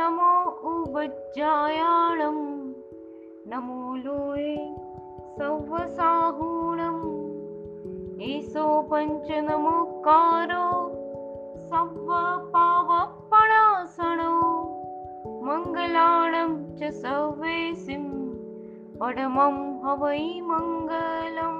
[0.00, 0.32] નમો
[0.70, 2.38] ઉબજ્જાયાણમ
[3.46, 4.56] નમો લોય
[5.36, 6.98] સૌવસાહુણમ
[8.26, 10.66] એસો પંચ નમોકારો
[11.66, 12.08] સવ્વ
[12.52, 14.32] પાવપણાસણો
[15.42, 18.06] મંગલાણમ ચ સર્વેસિમ
[18.98, 21.58] પડમમ હવૈ મંગલમ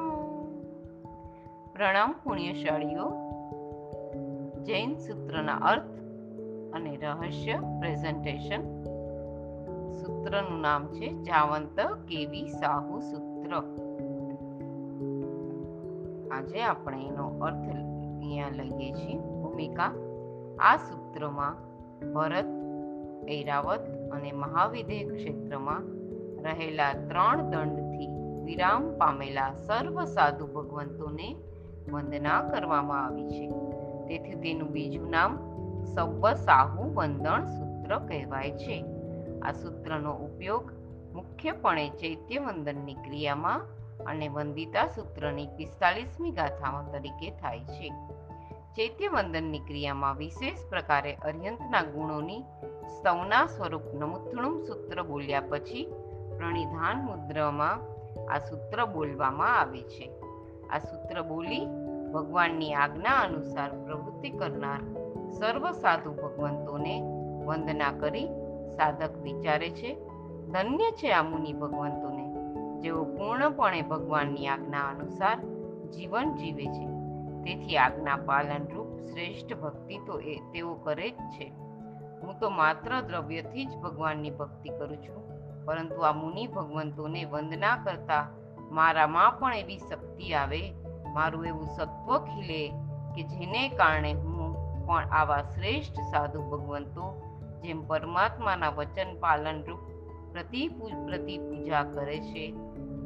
[1.73, 3.09] પ્રણામ પુણ્યશાળીઓ
[4.63, 5.90] જૈન સૂત્રના અર્થ
[6.74, 8.82] અને રહસ્ય પ્રેઝન્ટેશન
[9.92, 13.32] સૂત્રનું નામ છે જાવંત કેવી સાહુ સૂત્ર.
[16.32, 17.76] આજે આપણે એનો અર્થ
[18.18, 19.18] અહીંયા લઈએ છીએ.
[19.18, 19.92] ભૂમિકા,
[20.60, 21.56] આ સૂત્રમાં
[22.14, 22.46] ભરત,
[23.30, 23.80] ઐરાવત
[24.12, 25.82] અને મહાવિદેહ ક્ષેત્રમાં
[26.44, 28.08] રહેલા ત્રણ દંડથી
[28.44, 31.36] વિરામ પામેલા સર્વ સાધુ ભગવંતોને
[31.92, 33.50] વંદના કરવામાં આવી છે.
[34.08, 35.51] તેથી તેનું બીજું નામ
[35.86, 38.86] સવ્વ સાહુ વંદન સૂત્ર કહેવાય છે.
[39.42, 40.72] આ સૂત્રનો ઉપયોગ
[41.14, 43.62] મુખ્યપણે ચૈત્ય વંદનની ક્રિયામાં
[44.04, 47.90] અને વંદિતા સૂત્રની પિસ્તાલીસમી ગાથામાં તરીકે થાય છે.
[48.78, 52.42] ચૈત્ય વંદનની ક્રિયામાં વિશેષ પ્રકારે અર્યંતના ગુણોની
[53.04, 55.94] સૌના સ્વરૂપ નમુથણું સૂત્ર બોલ્યા પછી
[56.38, 57.80] પ્રણિધાન મુદ્રામાં
[58.34, 60.12] આ સૂત્ર બોલવામાં આવે છે.
[60.70, 61.66] આ સૂત્ર બોલી
[62.14, 64.80] ભગવાનની આજ્ઞા અનુસાર પ્રવૃત્તિ કરનાર
[65.40, 66.96] સર્વ સાધુ ભગવંતોને
[67.46, 68.28] વંદના કરી
[68.76, 69.92] સાધક વિચારે છે.
[70.52, 72.26] ધન્ય છે આ મુનિ ભગવંતોને,
[72.80, 75.38] જેઓ પૂર્ણપણે ભગવાનની આજ્ઞા અનુસાર
[75.90, 76.86] જીવન જીવે છે.
[77.44, 81.48] તેથી આજ્ઞા પાલન રૂપ શ્રેષ્ઠ ભક્તિ તો એ તેઓ કરે જ છે.
[82.22, 85.22] હું તો માત્ર દ્રવ્યથી જ ભગવાનની ભક્તિ કરું છું,
[85.66, 88.26] પરંતુ આ મુનિ ભગવંતોને વંદના કરતા
[88.72, 90.62] મારામાં પણ એવી શક્તિ આવે,
[91.14, 92.62] મારું એવું સત્વ ખીલે
[93.16, 94.61] કે જેને કારણે હું
[94.92, 97.06] પણ આવા શ્રેષ્ઠ સાધુ ભગવંતો,
[97.64, 99.80] જેમ પરમાત્માના વચન પાલન રૂપ
[100.34, 100.68] પ્રતિ
[101.08, 102.52] પ્રતિ પૂજા કરે છે,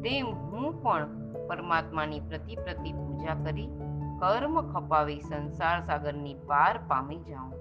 [0.02, 1.08] તેમ હું પણ
[1.48, 3.68] પરમાત્માની પ્રતિ પ્રતિ પૂજા કરી
[4.20, 7.54] કર્મ ખપાવી સંસાર સાગરની પાર પામી જાઉં.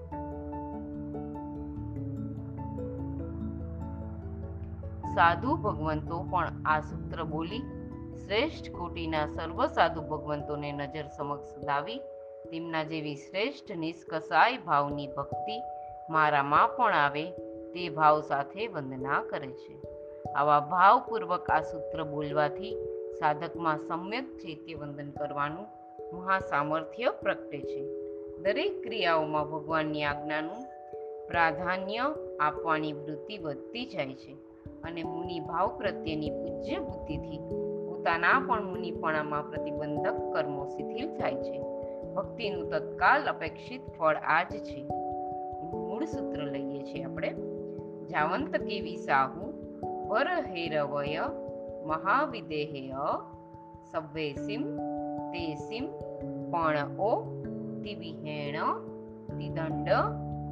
[5.15, 7.59] સાધુ ભગવંતો પણ આ સૂત્ર બોલી
[8.25, 11.99] શ્રેષ્ઠ કોટીના સર્વ સાધુ ભગવંતોને નજર સમક્ષ લાવી
[12.51, 15.57] તેમના જેવી શ્રેષ્ઠ નિષ્કસાય ભાવની ભક્તિ
[16.09, 17.25] મારામાં પણ આવે,
[17.73, 19.75] તે ભાવ સાથે વંદના કરે છે.
[20.35, 22.75] આવા ભાવપૂર્વક આ સૂત્ર બોલવાથી
[23.19, 25.67] સાધકમાં સમ્યક ચૈત્ય વંદન કરવાનું
[26.13, 27.81] મહા સામર્થ્ય પ્રગટે છે.
[28.41, 30.65] દરેક ક્રિયાઓમાં ભગવાનની આજ્ઞાનું
[31.27, 34.33] પ્રાધાન્ય આપવાની વૃત્તિ વધતી જાય છે
[34.83, 37.39] અને મુનિ ભાવ પ્રત્યેની પૂજ્ય બુદ્ધિથી
[37.85, 41.64] પોતાના પણ મુનિપણામાં પ્રતિબંધક કર્મો શિથિલ થાય છે.
[42.15, 44.87] ભક્તિનું તત્કાલ અપેક્ષિત ફળ આ જ છે.
[45.71, 47.33] મૂળ સૂત્ર લઈએ છીએ આપણે.
[48.07, 49.51] જાવંત કેવી સાહુ,
[50.07, 51.21] પર હેરવય
[51.85, 52.93] મહાવિદેહેય
[53.91, 54.77] સવ્વેસિમ
[55.31, 55.87] તેસિમ
[56.51, 57.41] પણ ઓ,
[57.83, 58.55] તિવિહેણ,
[59.37, 59.89] તિદંડ,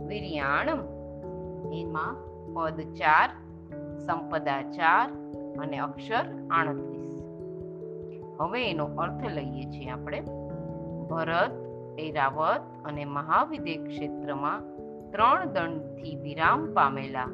[0.08, 0.80] વિર્યાણમ.
[1.74, 2.16] એમાં
[2.54, 3.30] પદ ચાર,
[3.98, 5.10] સંપદા ચાર
[5.60, 7.24] અને અક્ષર આડત્રીસ
[8.40, 10.24] હવે એનો અર્થ લઈએ છીએ આપણે.
[11.14, 11.52] ભરત,
[12.00, 14.62] ઐરાવત અને મહાવિદે ક્ષેત્રમાં
[15.12, 17.26] ત્રણ દંડથી વિરામ પામેલા.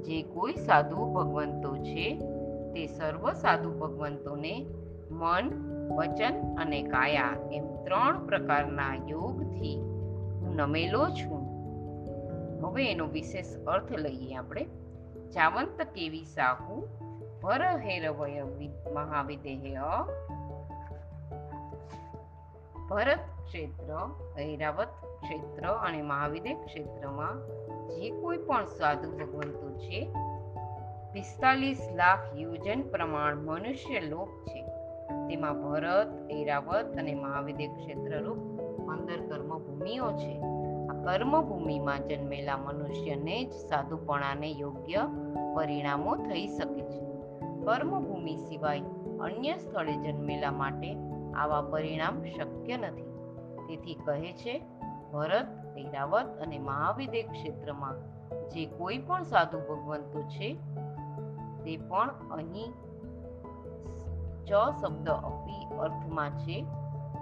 [0.00, 2.18] જે કોઈ સાધુ ભગવંતો છે,
[2.72, 4.66] તે સર્વ સાધુ ભગવંતોને
[5.10, 9.76] મન, વચન અને કાયા એમ ત્રણ પ્રકારના યોગથી
[10.40, 11.40] હું નમેલો છું.
[12.62, 14.64] હવે એનો વિશેષ અર્થ લઈએ આપણે.
[15.34, 16.88] જાવંત કેવી સાહુ
[17.42, 18.44] ભર હેરવય
[18.92, 19.76] મહાવિદેહ
[22.90, 24.08] ભરત ક્ષેત્ર
[24.40, 24.88] ઐરાવત
[25.22, 27.34] ક્ષેત્ર અને મહાવિદ્ય ક્ષેત્રમાં
[27.88, 30.12] જે કોઈ પણ સાધુ ભગવંતો છે,
[31.12, 34.62] પિસ્તાલીસ લાખ યોજન પ્રમાણ મનુષ્ય લોક છે.
[35.28, 40.40] તેમાં ભરત ઐરાવત અને મહાવિદ્ય ક્ષેત્રરૂપ પંદર કર્મભૂમિઓ છે.
[40.86, 45.08] આ કર્મભૂમિમાં જન્મેલા મનુષ્યને જ સાધુપણાને યોગ્ય
[45.54, 47.00] પરિણામો થઈ શકે છે.
[47.64, 48.80] કર્મભૂમિ સિવાય
[49.20, 53.02] અન્ય સ્થળે જન્મેલા માટે આવા પરિણામ શક્ય નથી.
[53.68, 54.62] તેથી કહે છે,
[55.12, 55.46] ભરત,
[55.78, 57.94] ઐરાવત અને મહાવિદેહ ક્ષેત્રમાં
[58.48, 60.54] જે કોઈ પણ સાધુ ભગવંતો છે,
[61.64, 62.72] તે પણ અહીં
[64.46, 66.62] ચ શબ્દ અપી અર્થમાં છે.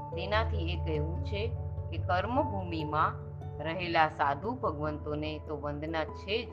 [0.09, 1.49] તેનાથી એ કહેવું છે
[1.91, 3.13] કે કર્મભૂમિમાં
[3.59, 6.49] રહેલા સાધુ ભગવંતોને તો વંદના છે જ,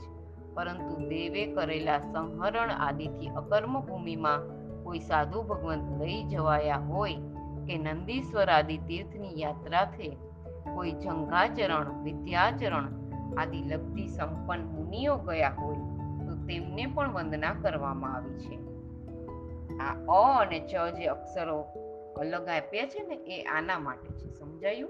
[0.53, 4.39] પરંતુ દેવે કરેલા સંહરણ આદિથી અકર્મ ભૂમિમાં
[4.83, 7.15] કોઈ સાધુ ભગવંત લઈ જવાયા હોય
[7.67, 10.17] કે નંદીશ્વર આદિ તીર્થની યાત્રાથી
[10.73, 12.87] કોઈ જંગાચરણ, વિદ્યાચરણ
[13.37, 15.75] આદિ લબ્ધિ સંપન્ન મુનિઓ ગયા હોય,
[16.25, 18.55] તો તેમને પણ વંદના કરવામાં આવી છે.
[19.77, 21.61] આ અ અને ચ જે અક્ષરો
[22.17, 24.29] અલગ આપ્યા છે ને, એ આના માટે છે.
[24.39, 24.89] સમજાયું?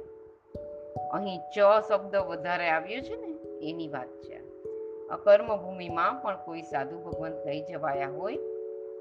[1.13, 4.45] અહીં ચ શબ્દ વધારે આવ્યો છે ને, એની વાત છે.
[5.07, 8.37] અકર્મ ભૂમિમાં પણ કોઈ સાધુ ભગવાન લઈ જવાયા હોય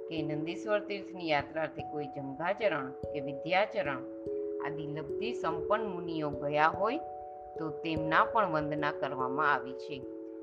[0.09, 3.99] કે નંદીશ્વર તીર્થની યાત્રાથી કોઈ જંગાચરણ કે વિદ્યાચરણ
[4.67, 6.99] આદિ લબ્ધિ સંપન્ન મુનિઓ ગયા હોય
[7.59, 10.03] તો તેમના પણ વંદના કરવામાં આવી છે.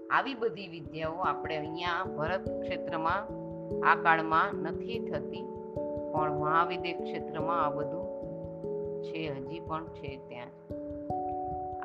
[0.10, 3.28] આવી બધી વિદ્યાઓ આપણે અહીંયા ભરત ક્ષેત્રમાં
[3.88, 5.44] આ કાળમાં નથી થતી.
[6.14, 8.06] પણ મહાવિદ્ય ક્ષેત્રમાં આ બધું
[9.04, 10.48] છે, હજી પણ છે ત્યાં.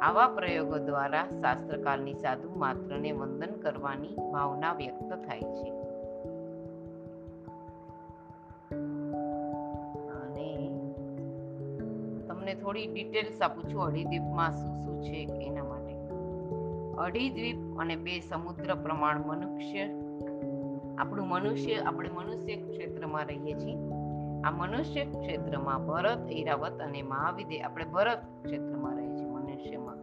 [0.01, 5.86] આવા પ્રયોગો દ્વારા શાસ્ત્રકાળની સાધુ માત્રને વંદન કરવાની ભાવના વ્યક્ત થાય છે.
[12.67, 13.83] થોડી ડિટેલ્સ આપું છું.
[13.83, 15.95] અઢીદ્વીપમાં શું શું છે એના માટે.
[16.99, 19.83] અઢીદ્વીપ અને બે સમુદ્ર પ્રમાણ મનુષ્ય.
[20.99, 23.77] આપણું મનુષ્ય, આપણે મનુષ્ય ક્ષેત્રમાં રહીએ છીએ.
[24.45, 29.97] આ મનુષ્ય ક્ષેત્રમાં ભરત ઐરાવત અને મહાવિદે આપણે ભરત ક્ષેત્રમાં રહીએ છીએ મનુષ્યમાં.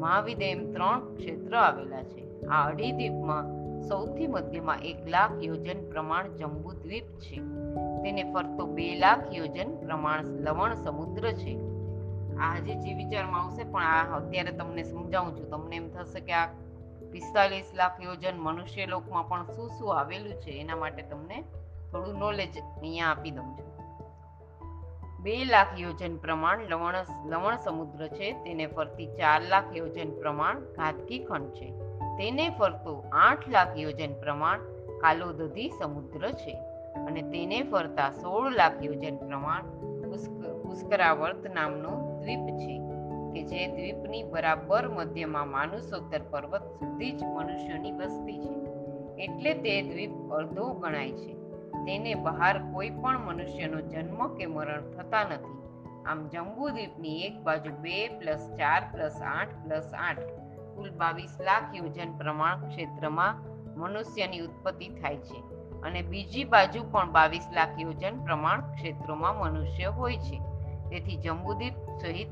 [0.00, 2.46] મહાવિદે એમ ત્રણ ક્ષેત્ર આવેલા છે.
[2.46, 7.51] આ અઢી દ્વીપમાં સૌથી મધ્યમાં એક લાખ યોજન પ્રમાણ જંબુ દ્વીપ છે.
[7.74, 11.72] તેને ફરતો બે લાખ યોજન પ્રમાણ લવણ સમુદ્ર છે.
[12.36, 16.46] આ જે વિચારમાં આવશે, પણ આ અત્યારે તમને સમજાવું છું, તમને એમ થશે કે આ
[17.12, 21.42] પિસ્તાલીસ લાખ યોજન મનુષ્ય લોકમાં પણ શું શું આવેલું છે, એના માટે તમને
[21.92, 23.72] થોડું નોલેજ અહીંયા આપી દઉં છું.
[25.22, 26.94] બે લાખ યોજન પ્રમાણ લવણ
[27.26, 31.70] લવણ સમુદ્ર છે, તેને ફરતી ચાર લાખ યોજન પ્રમાણ ઘાતકી ખંડ છે.
[32.18, 34.58] તેને ફરતો આઠ લાખ યોજન પ્રમાણ
[35.00, 36.71] કાલોદધી સમુદ્ર છે.
[37.06, 39.62] અને તેને ફરતા સોળ લાખ યોજન પ્રમાણ
[40.10, 42.78] પુષ્ક- પુષ્કરાવર્ત નામનો દ્વીપ છે,
[43.32, 48.72] કે જે દ્વીપની બરાબર મધ્યમાં માનુસોત્તર પર્વત સુધી જ મનુષ્યોની વસ્તી છે.
[49.24, 51.32] એટલે તે દ્વીપ અડધો ગણાય છે.
[51.72, 55.62] તેને બહાર કોઈ પણ મનુષ્યનો જન્મ કે મરણ થતા નથી.
[56.06, 60.18] આમ જંબુ દ્વીપની એક બાજુ બે પ્લસ ચાર પ્લસ આઠ પ્લસ આઠ
[60.76, 63.34] કુલ બાવીસ લાખ યોજન પ્રમાણ ક્ષેત્રમાં
[63.80, 65.51] મનુષ્યની ઉત્પત્તિ થાય છે.
[65.82, 70.38] અને બીજી બાજુ પણ બાવીસ લાખ યોજન પ્રમાણ ક્ષેત્રોમાં મનુષ્ય હોય છે.
[70.90, 72.28] તેથી જંબુદ્વીપ સહિત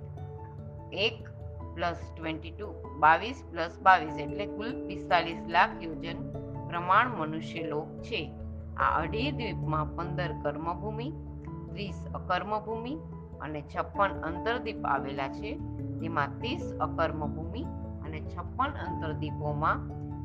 [0.93, 1.29] એક
[1.75, 6.31] પ્લસ ટ્વેન્ટી ટુ, બાવીસ પ્લસ બાવીસ એટલે કુલ પિસ્તાલીસ લાખ યોજન
[6.69, 8.33] પ્રમાણ મનુષ્ય લોક છે.
[8.77, 11.13] આ અઢી દ્વીપમાં પંદર કર્મભૂમિ,
[11.73, 12.99] ત્રીસ અકર્મભૂમિ
[13.41, 15.55] અને છપ્પન અંતરદ્વીપ આવેલા છે.
[16.01, 17.63] તેમાં ત્રીસ અકર્મભૂમિ
[18.05, 19.79] અને છપ્પન અંતરદ્વીપોમાં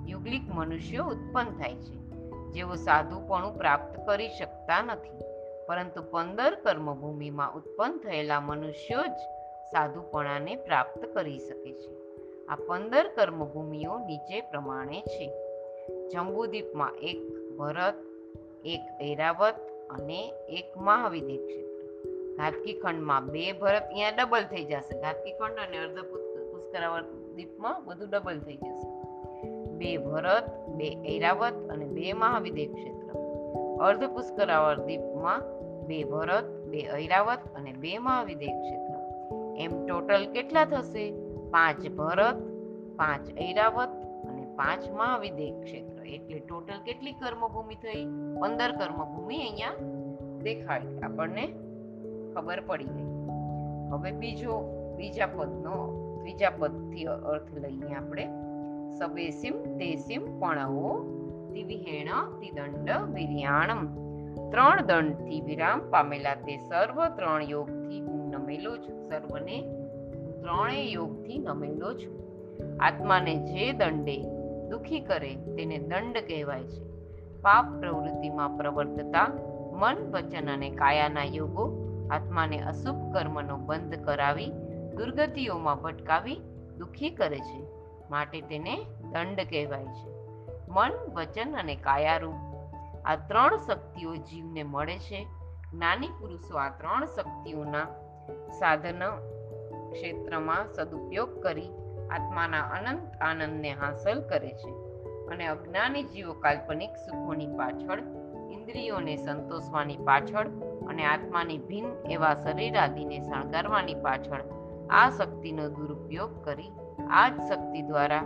[0.10, 2.05] યુગલિક મનુષ્યો ઉત્પન્ન થાય છે.
[2.56, 5.24] જેઓ સાધુપણું પ્રાપ્ત કરી શકતા નથી.
[5.68, 9.18] પરંતુ પંદર કર્મભૂમિમાં ઉત્પન્ન થયેલા મનુષ્યો જ
[9.72, 11.92] સાધુપણાને પ્રાપ્ત કરી શકે છે.
[12.48, 15.28] આ પંદર કર્મભૂમિઓ નીચે પ્રમાણે છે.
[16.10, 17.20] જંબુદ્વીપમાં એક
[17.58, 17.94] ભરત,
[18.66, 19.56] એક ઐરાવત
[19.90, 21.86] અને એક મહાવિદ્ય ક્ષેત્ર.
[22.38, 25.02] ઘાતકી ખંડમાં બે ભરત અહીંયા ડબલ થઈ જશે.
[25.02, 26.00] ઘાતકી ખંડ અને અર્ધ
[26.52, 28.95] પુષ્કરાવત દ્વીપમાં બધું ડબલ થઈ જશે.
[29.78, 33.18] બે ભરત, બે ઐરાવત અને બે મહાવિદ્ય ક્ષેત્ર.
[33.82, 35.42] અર્ધ પુષ્કરાવર્ત દ્વીપમાં
[35.88, 38.96] બે ભરત, બે ઐરાવત અને બે મહાવિદ્ય ક્ષેત્ર.
[39.58, 41.12] એમ ટોટલ કેટલા થશે?
[41.52, 42.36] પાંચ ભરત,
[42.98, 43.90] પાંચ ઐરાવત
[44.28, 46.06] અને પાંચ મહાવિદ્ય ક્ષેત્ર.
[46.06, 48.06] એટલે ટોટલ કેટલી કર્મભૂમિ થઈ?
[48.42, 49.70] પંદર કર્મભૂમિ અહીંયા
[50.44, 51.48] દેખાડી આપણને
[52.34, 53.06] ખબર પડી ગઈ.
[53.92, 54.64] હવે બીજો,
[54.98, 58.28] બીજા પદનો, ત્રીજા પદથી અર્થ લઈએ આપણે.
[59.00, 60.92] સબેસિમ તેસિમ પણવો
[61.54, 62.10] દિવિહેણ
[62.40, 64.06] તિદંડ વિર્યાણમ
[64.52, 69.62] ત્રણ દંડથી વિરામ પામેલા તે સર્વ ત્રણ યોગથી હું નમેલો છું સર્વને
[70.42, 72.26] ત્રણેય યોગથી નમેલો છું
[72.80, 74.18] આત્માને જે દંડે
[74.70, 76.84] દુખી કરે તેને દંડ કહેવાય છે।
[77.42, 79.28] પાપ પ્રવૃત્તિમાં પ્રવર્તતા,
[79.74, 81.66] મન વચન અને કાયાના યોગો
[82.12, 84.52] આત્માને અશુભ કર્મનો બંધ કરાવી,
[84.98, 86.36] દુર્ગતિઓમાં ભટકાવી,
[86.78, 87.75] દુખી કરે છે।
[88.12, 90.10] માટે તેને દંડ કહેવાય છે.
[90.70, 92.36] મન, વચન અને કાયારૂપ.
[93.06, 95.28] આ ત્રણ શક્તિઓ જીવને મળે છે.
[95.74, 97.86] જ્ઞાની પુરુષો આ ત્રણ શક્તિઓના
[98.60, 99.00] સાધન
[99.92, 101.70] ક્ષેત્રમાં સદુપયોગ કરી
[102.12, 104.72] આત્માના અનંત આનંદને હાંસલ કરે છે
[105.28, 108.00] અને અજ્ઞાની જીવો કાલ્પનિક સુખોની પાછળ,
[108.52, 110.48] ઇન્દ્રિયોને સંતોષવાની પાછળ
[110.88, 114.55] અને આત્માની ભિન્ન એવા શરીર આદિને શણગારવાની પાછળ
[114.90, 116.72] આ શક્તિનો દુરુપયોગ કરી
[117.12, 118.22] આ જ શક્તિ દ્વારા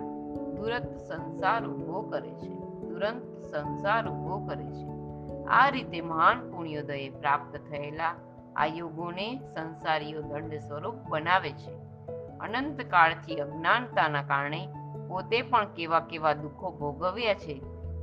[0.56, 2.50] દુરંત સંસાર ઊભો કરે છે.
[2.80, 4.88] દુરંત સંસાર ઊભો કરે છે.
[5.48, 8.16] આ રીતે મહાન પુણ્યોદયે પ્રાપ્ત થયેલા
[8.56, 11.74] આ યોગોને સંસારીઓ દંડ સ્વરૂપ બનાવે છે.
[12.40, 14.68] અનંત કાળથી અજ્ઞાનતાના કારણે
[15.08, 17.54] પોતે પણ કેવા કેવા દુઃખો ભોગવ્યા છે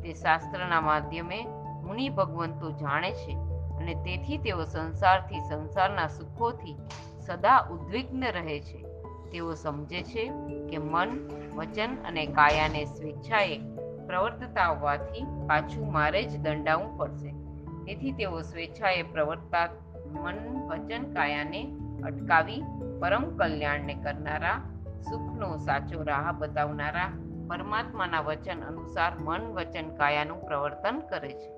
[0.02, 1.46] તે શાસ્ત્રના માધ્યમે
[1.82, 3.32] મુનિ ભગવંતો જાણે છે
[3.76, 6.76] અને તેથી તેઓ સંસારથી સંસારના સુખોથી
[7.26, 8.86] સદા ઉદ્વિગ્ન રહે છે.
[9.32, 10.32] તેઓ સમજે છે
[10.68, 13.58] કે મન, વચન અને કાયાને સ્વેચ્છાએ
[14.06, 17.30] પ્રવર્તતા હોવાથી પાછું મારે જ દંડાવવું પડશે.
[17.84, 19.68] તેથી તેઓ સ્વેચ્છાએ પ્રવર્તતા
[20.06, 20.34] મન,
[20.68, 22.62] વચન, કાયાને અટકાવી
[23.00, 24.62] પરમ કલ્યાણને કરનારા,
[25.10, 27.12] સુખનો સાચો રાહ બતાવનારા,
[27.48, 31.52] પરમાત્માના વચન અનુસાર મન, વચન, કાયાનું પ્રવર્તન કરે છે.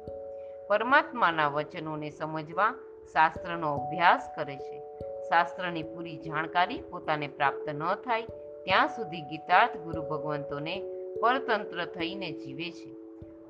[0.68, 2.74] પરમાત્માના વચનોને સમજવા
[3.12, 4.82] શાસ્ત્રનો અભ્યાસ કરે છે.
[5.28, 8.22] શાસ્ત્રની પૂરી જાણકારી પોતાને પ્રાપ્ત ન થાય,
[8.64, 10.82] ત્યાં સુધી ગીતાર્થ ગુરુ ભગવંતોને
[11.20, 12.90] પરતંત્ર થઈને જીવે છે.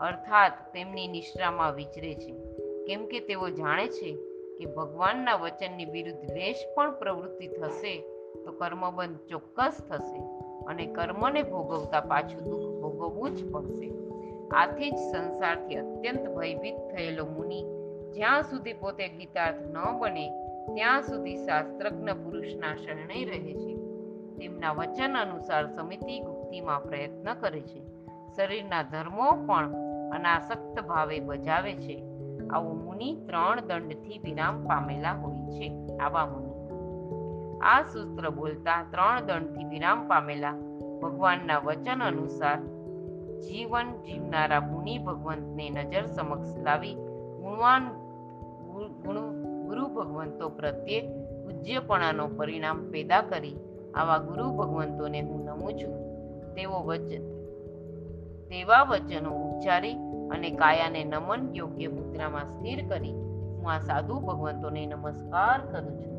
[0.01, 2.35] અર્થાત, તેમની નિષ્ઠામાં વિચરે છે.
[2.87, 4.17] કેમ કે તેઓ જાણે છે
[4.59, 8.01] કે ભગવાનના વચનની વિરુદ્ધ લેશ પણ પ્રવૃત્તિ થશે
[8.45, 10.21] તો કર્મબંધ ચોક્કસ થશે
[10.67, 13.91] અને કર્મને ભોગવતા પાછું દુઃખ ભોગવવું જ પડશે.
[14.49, 17.65] આથી જ સંસારથી અત્યંત ભયભીત થયેલો મુનિ
[18.13, 23.77] જ્યાં સુધી પોતે ગીતાર્થ ન બને ત્યાં સુધી શાસ્ત્રજ્ઞ પુરુષના શરણે રહે છે.
[24.37, 27.83] તેમના વચન અનુસાર સમિતિ ગુપ્તિમાં પ્રયત્ન કરે છે.
[28.37, 29.73] શરીરના ધર્મો પણ
[30.15, 32.05] અનાસક્ત ભાવે બજાવે છે.
[32.51, 35.97] આવો મુનિ ત્રણ દંડથી વિરામ પામેલા હોય છે.
[35.97, 36.49] આવા મુનિ.
[37.63, 40.53] આ સૂત્ર બોલતા ત્રણ દંડથી વિરામ પામેલા
[41.03, 42.59] ભગવાનના વચન અનુસાર
[43.39, 46.95] જીવન જીવનારા મુનિ ભગવંતને નજર સમક્ષ લાવી
[47.41, 48.09] ગુણવાન
[49.69, 51.01] ગુરુ ભગવંતો પ્રત્યે
[51.45, 53.57] પૂજ્યપણાનો પરિણામ પેદા કરી
[53.95, 55.95] આવા ગુરુ ભગવંતોને હું નમું છું.
[56.55, 57.39] તેવો વચન
[58.49, 59.95] તેવા વચનો ઉચ્ચારી
[60.31, 66.17] અને કાયાને નમન યોગ્ય મુદ્રામાં સ્થિર કરી હું આ સાધુ ભગવંતોને નમસ્કાર કરું છું.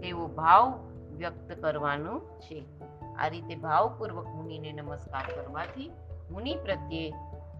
[0.00, 0.72] તેવો ભાવ
[1.16, 2.64] વ્યક્ત કરવાનો છે.
[3.18, 5.90] આ રીતે ભાવપૂર્વક મુનિને નમસ્કાર કરવાથી
[6.30, 7.10] મુનિ પ્રત્યે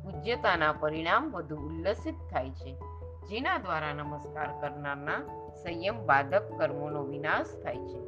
[0.04, 2.99] પૂજ્યતાના પરિણામ વધુ ઉલ્લસિત થાય છે.
[3.28, 5.18] જેના દ્વારા નમસ્કાર કરનારના
[5.62, 8.00] સંયમ બાધક કર્મોનો વિનાશ થાય છે.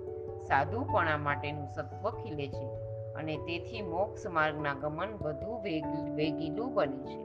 [0.43, 2.67] સાધુપણા માટેનું સત્વ ખીલે છે
[3.15, 5.63] અને તેથી મોક્ષ માર્ગના ગમન વધુ
[6.15, 7.21] વેગીલું બને છે.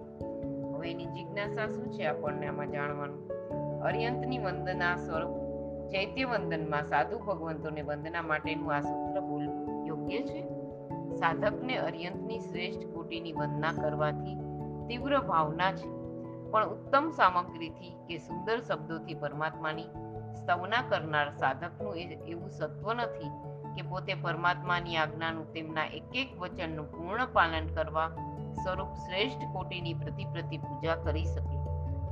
[0.73, 3.29] હવે એની જિજ્ઞાસા શું છે આપણને આમાં જાણવાનું?
[3.81, 5.47] અર્યંતની વંદના સ્વરૂપ.
[5.89, 10.41] ચૈત્ય વંદનમાં સાધુ ભગવંતોને વંદના માટેનું આ સૂત્ર બોલવું યોગ્ય છે?
[11.15, 14.35] સાધકને અર્યંતની શ્રેષ્ઠ કોટીની વંદના કરવાથી
[14.87, 15.96] તીવ્ર ભાવના છે.
[16.51, 19.89] પણ ઉત્તમ સામગ્રીથી કે સુંદર શબ્દોથી પરમાત્માની
[20.35, 23.31] સ્તવના કરનાર સાધકનું એવું સત્વ નથી
[23.75, 28.07] કે પોતે પરમાત્માની આજ્ઞાનું તેમના એક એક વચનનું પૂર્ણ પાલન કરવા
[28.63, 31.57] સ્વરૂપ શ્રેષ્ઠ કોટીની પ્રતિ પ્રતિ પૂજા કરી શકે.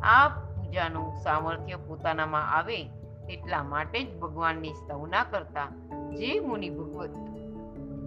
[0.04, 2.90] આ પૂજાનું સામર્થ્ય પોતાનામાં આવે
[3.30, 5.68] એટલા માટે જ ભગવાનની સ્તવના કરતા
[6.16, 7.16] જે મુનિ ભગવત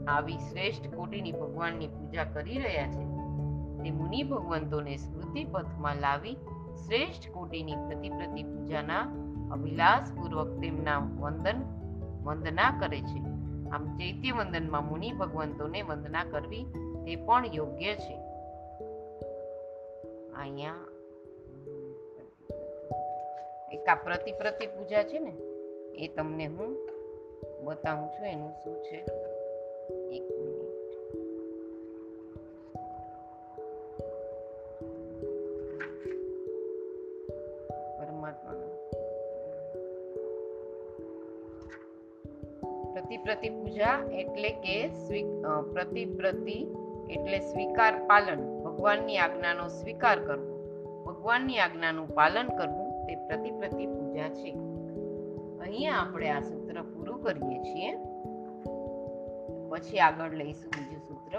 [0.09, 3.08] આવી શ્રેષ્ઠ કોટીની ભગવાનની પૂજા કરી રહ્યા છે.
[3.83, 6.37] તે મુનિ ભગવંતોને સ્મૃતિ પથમાં લાવી
[6.87, 9.03] શ્રેષ્ઠ કોટીની પ્રતિ પ્રતિ પૂજાના
[9.53, 11.59] અભિલાષપૂર્વક તેમના વંદન,
[12.23, 13.21] વંદના કરે છે.
[13.71, 16.65] આમ ચૈત્ય વંદનમાં મુનિ ભગવંતોને વંદના કરવી
[17.05, 18.17] તે પણ યોગ્ય છે.
[20.37, 20.85] અહીંયા
[23.73, 25.33] એક આ પ્રતિ પૂજા છે ને,
[25.95, 26.77] એ તમને હું
[27.65, 29.18] બતાવું છું એનું શું છે.
[43.79, 44.89] પૂજા એટલે કે
[45.73, 46.57] પ્રતિ પ્રતિ
[47.11, 48.41] એટલે સ્વીકાર પાલન.
[48.65, 50.55] ભગવાનની આજ્ઞાનો સ્વીકાર કરવો.
[51.07, 54.51] ભગવાનની આજ્ઞાનું પાલન કરવું તે પ્રતિ પ્રતિ પૂજા છે.
[55.61, 57.93] અહીંયા આપણે આ સૂત્ર પૂરું કરીએ છીએ.
[59.69, 61.39] પછી આગળ લઈશું બીજું સૂત્ર.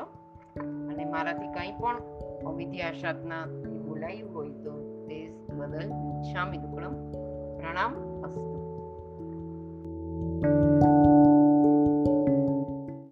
[0.61, 2.01] અને મારાથી કંઈ પણ
[2.45, 3.45] અવિદ્યા સાધના
[3.87, 5.89] બોલાયું હોય તો તે બદલ
[6.21, 6.93] ક્ષામી દુકડમ
[7.57, 8.58] પ્રણામ અસ્તુ.